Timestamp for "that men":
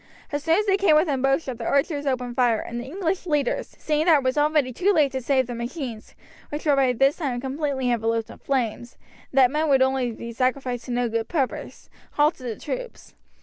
9.37-9.69